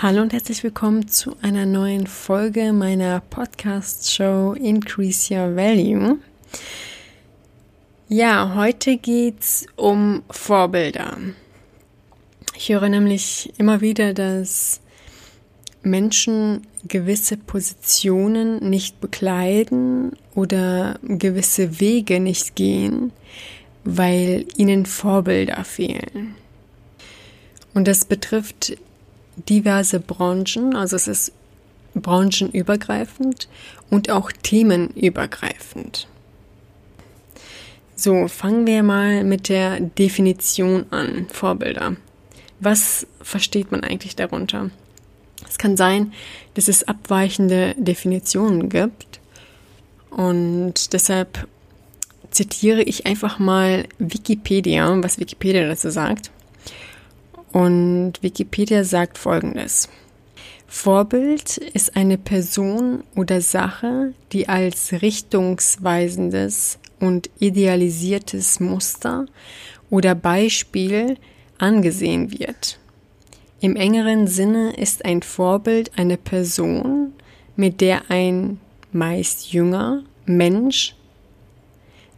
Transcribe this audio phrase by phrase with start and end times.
[0.00, 6.18] Hallo und herzlich willkommen zu einer neuen Folge meiner Podcast-Show Increase Your Value.
[8.06, 11.16] Ja, heute geht's um Vorbilder.
[12.56, 14.80] Ich höre nämlich immer wieder, dass
[15.82, 23.10] Menschen gewisse Positionen nicht bekleiden oder gewisse Wege nicht gehen,
[23.82, 26.36] weil ihnen Vorbilder fehlen.
[27.74, 28.78] Und das betrifft
[29.48, 31.32] diverse Branchen, also es ist
[31.94, 33.48] branchenübergreifend
[33.90, 36.06] und auch themenübergreifend.
[37.96, 41.96] So, fangen wir mal mit der Definition an, Vorbilder.
[42.60, 44.70] Was versteht man eigentlich darunter?
[45.48, 46.12] Es kann sein,
[46.54, 49.20] dass es abweichende Definitionen gibt
[50.10, 51.48] und deshalb
[52.30, 56.30] zitiere ich einfach mal Wikipedia, was Wikipedia dazu sagt.
[57.52, 59.88] Und Wikipedia sagt Folgendes.
[60.66, 69.26] Vorbild ist eine Person oder Sache, die als richtungsweisendes und idealisiertes Muster
[69.88, 71.16] oder Beispiel
[71.56, 72.78] angesehen wird.
[73.60, 77.12] Im engeren Sinne ist ein Vorbild eine Person,
[77.56, 78.60] mit der ein
[78.92, 80.94] meist jünger Mensch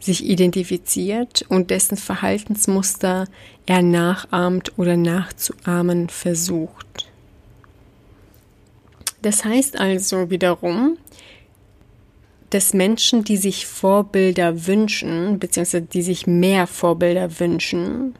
[0.01, 3.29] sich identifiziert und dessen Verhaltensmuster
[3.67, 7.11] er nachahmt oder nachzuahmen versucht.
[9.23, 10.97] Das heißt also wiederum,
[12.48, 18.14] dass Menschen, die sich Vorbilder wünschen, beziehungsweise die sich mehr Vorbilder wünschen,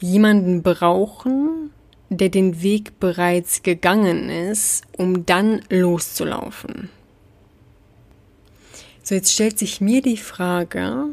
[0.00, 1.70] jemanden brauchen,
[2.08, 6.88] der den Weg bereits gegangen ist, um dann loszulaufen.
[9.10, 11.06] So, jetzt stellt sich mir die Frage,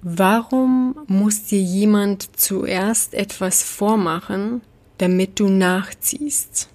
[0.00, 4.62] warum muss dir jemand zuerst etwas vormachen,
[4.96, 6.70] damit du nachziehst?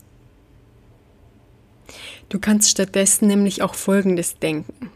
[2.30, 4.92] Du kannst stattdessen nämlich auch Folgendes denken.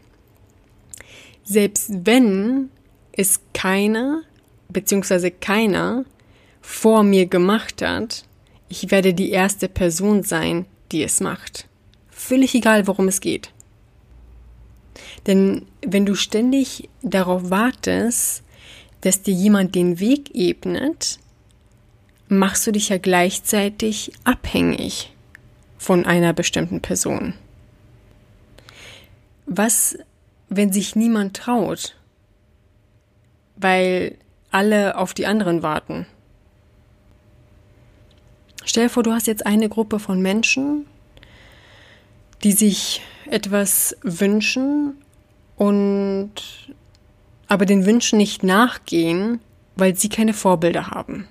[1.42, 2.70] Selbst wenn
[3.10, 4.22] es keiner
[4.68, 5.32] bzw.
[5.32, 6.04] keiner
[6.60, 8.26] vor mir gemacht hat,
[8.68, 11.66] ich werde die erste Person sein, die es macht.
[12.10, 13.50] Völlig egal, worum es geht.
[15.26, 18.42] Denn wenn du ständig darauf wartest,
[19.02, 21.18] dass dir jemand den Weg ebnet,
[22.28, 25.12] machst du dich ja gleichzeitig abhängig
[25.78, 27.34] von einer bestimmten Person.
[29.46, 29.98] Was,
[30.48, 31.96] wenn sich niemand traut,
[33.56, 34.16] weil
[34.50, 36.06] alle auf die anderen warten?
[38.64, 40.86] Stell dir vor, du hast jetzt eine Gruppe von Menschen,
[42.44, 44.94] die sich etwas wünschen
[45.60, 46.32] und
[47.46, 49.40] aber den Wünschen nicht nachgehen,
[49.76, 51.28] weil sie keine Vorbilder haben.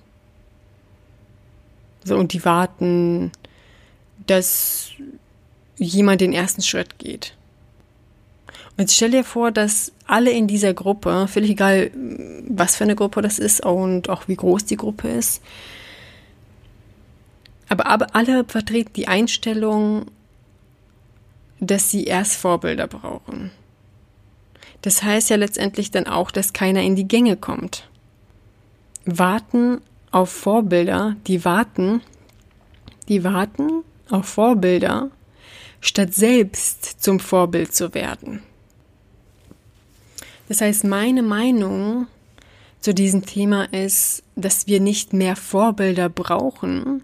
[2.03, 3.31] So, und die warten,
[4.27, 4.91] dass
[5.77, 7.35] jemand den ersten Schritt geht.
[8.77, 11.89] Und jetzt stell dir vor, dass alle in dieser Gruppe, völlig egal,
[12.47, 15.41] was für eine Gruppe das ist und auch wie groß die Gruppe ist,
[17.67, 20.05] aber alle vertreten die Einstellung,
[21.59, 23.49] dass sie erst Vorbilder brauchen.
[24.81, 27.89] Das heißt ja letztendlich dann auch, dass keiner in die Gänge kommt.
[29.05, 29.81] Warten
[30.11, 32.01] auf Vorbilder, die warten,
[33.07, 35.11] die warten auf Vorbilder,
[35.81, 38.41] statt selbst zum Vorbild zu werden.
[40.47, 42.07] Das heißt, meine Meinung
[42.79, 47.03] zu diesem Thema ist, dass wir nicht mehr Vorbilder brauchen,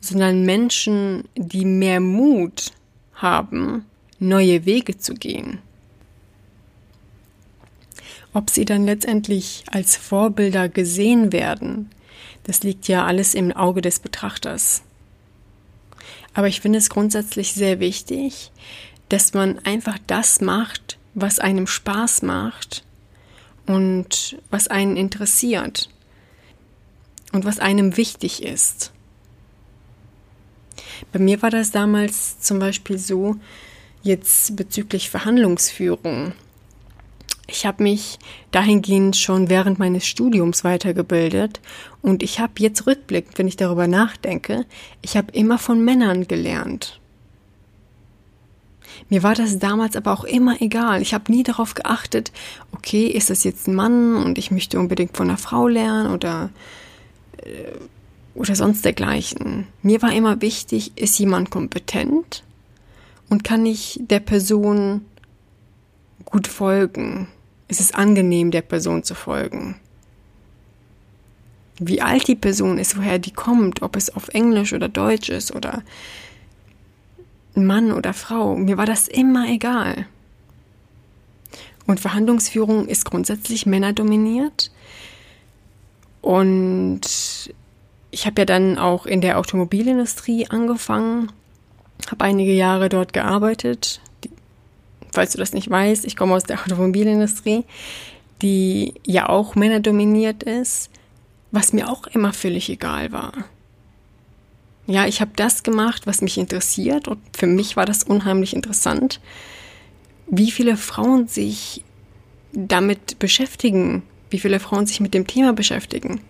[0.00, 2.72] sondern Menschen, die mehr Mut
[3.14, 3.86] haben,
[4.18, 5.58] neue Wege zu gehen.
[8.32, 11.90] Ob sie dann letztendlich als Vorbilder gesehen werden,
[12.44, 14.82] das liegt ja alles im Auge des Betrachters.
[16.34, 18.52] Aber ich finde es grundsätzlich sehr wichtig,
[19.08, 22.84] dass man einfach das macht, was einem Spaß macht
[23.66, 25.90] und was einen interessiert
[27.32, 28.92] und was einem wichtig ist.
[31.12, 33.36] Bei mir war das damals zum Beispiel so,
[34.02, 36.32] jetzt bezüglich Verhandlungsführung.
[37.50, 38.18] Ich habe mich
[38.52, 41.60] dahingehend schon während meines Studiums weitergebildet
[42.00, 44.66] und ich habe jetzt rückblickend, wenn ich darüber nachdenke,
[45.02, 47.00] ich habe immer von Männern gelernt.
[49.08, 51.02] Mir war das damals aber auch immer egal.
[51.02, 52.30] Ich habe nie darauf geachtet,
[52.72, 56.50] okay, ist das jetzt ein Mann und ich möchte unbedingt von einer Frau lernen oder
[57.38, 57.72] äh,
[58.34, 59.66] oder sonst dergleichen.
[59.82, 62.44] Mir war immer wichtig, ist jemand kompetent
[63.28, 65.04] und kann ich der Person
[66.24, 67.28] gut folgen?
[67.70, 69.80] Ist es angenehm, der Person zu folgen?
[71.80, 75.54] wie alt die Person ist, woher die kommt, ob es auf Englisch oder Deutsch ist
[75.54, 75.82] oder
[77.54, 78.54] Mann oder Frau.
[78.54, 80.06] Mir war das immer egal.
[81.86, 84.70] Und Verhandlungsführung ist grundsätzlich männerdominiert.
[86.20, 87.00] Und
[88.10, 91.32] ich habe ja dann auch in der Automobilindustrie angefangen,
[92.10, 94.02] habe einige Jahre dort gearbeitet.
[95.12, 97.64] Falls du das nicht weißt, ich komme aus der Automobilindustrie,
[98.42, 100.90] die ja auch männerdominiert ist,
[101.50, 103.32] was mir auch immer völlig egal war.
[104.86, 109.20] Ja, ich habe das gemacht, was mich interessiert und für mich war das unheimlich interessant,
[110.26, 111.84] wie viele Frauen sich
[112.52, 116.20] damit beschäftigen, wie viele Frauen sich mit dem Thema beschäftigen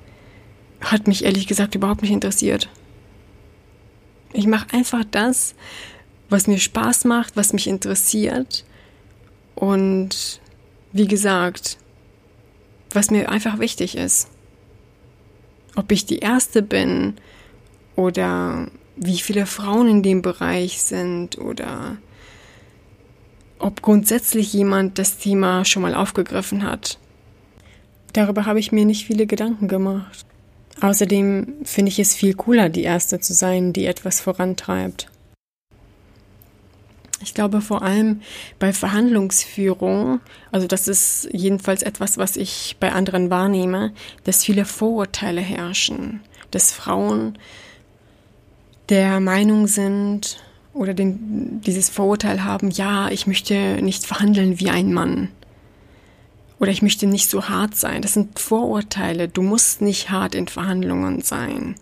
[0.80, 2.68] hat mich ehrlich gesagt überhaupt nicht interessiert.
[4.32, 5.54] Ich mache einfach das,
[6.28, 8.64] was mir Spaß macht, was mich interessiert
[9.60, 10.40] und
[10.92, 11.76] wie gesagt,
[12.92, 14.30] was mir einfach wichtig ist.
[15.76, 17.14] Ob ich die Erste bin
[17.94, 21.98] oder wie viele Frauen in dem Bereich sind oder
[23.58, 26.98] ob grundsätzlich jemand das Thema schon mal aufgegriffen hat.
[28.14, 30.24] Darüber habe ich mir nicht viele Gedanken gemacht.
[30.80, 35.09] Außerdem finde ich es viel cooler, die Erste zu sein, die etwas vorantreibt.
[37.22, 38.22] Ich glaube vor allem
[38.58, 40.20] bei Verhandlungsführung,
[40.52, 43.92] also das ist jedenfalls etwas, was ich bei anderen wahrnehme,
[44.24, 46.20] dass viele Vorurteile herrschen,
[46.50, 47.38] dass Frauen
[48.88, 50.38] der Meinung sind
[50.72, 55.28] oder den, dieses Vorurteil haben, ja, ich möchte nicht verhandeln wie ein Mann.
[56.58, 58.02] Oder ich möchte nicht so hart sein.
[58.02, 59.28] Das sind Vorurteile.
[59.28, 61.74] Du musst nicht hart in Verhandlungen sein.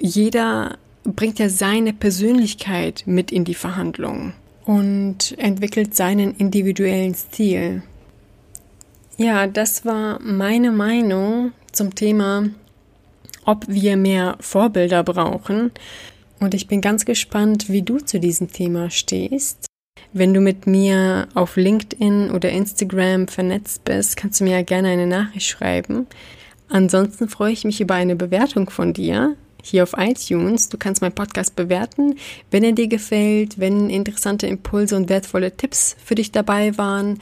[0.00, 0.78] Jeder
[1.12, 4.34] bringt ja seine Persönlichkeit mit in die Verhandlungen
[4.64, 7.82] und entwickelt seinen individuellen Stil.
[9.16, 12.48] Ja, das war meine Meinung zum Thema,
[13.44, 15.72] ob wir mehr Vorbilder brauchen.
[16.38, 19.66] Und ich bin ganz gespannt, wie du zu diesem Thema stehst.
[20.12, 24.88] Wenn du mit mir auf LinkedIn oder Instagram vernetzt bist, kannst du mir ja gerne
[24.88, 26.06] eine Nachricht schreiben.
[26.68, 30.68] Ansonsten freue ich mich über eine Bewertung von dir hier auf iTunes.
[30.68, 32.16] Du kannst meinen Podcast bewerten,
[32.50, 37.18] wenn er dir gefällt, wenn interessante Impulse und wertvolle Tipps für dich dabei waren,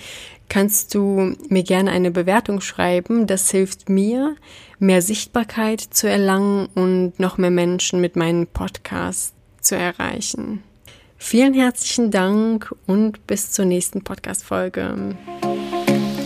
[0.49, 3.27] kannst du mir gerne eine Bewertung schreiben.
[3.27, 4.37] Das hilft mir,
[4.79, 10.63] mehr Sichtbarkeit zu erlangen und noch mehr Menschen mit meinem Podcast zu erreichen.
[11.19, 15.17] Vielen herzlichen Dank und bis zur nächsten Podcast-Folge.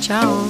[0.00, 0.46] Ciao.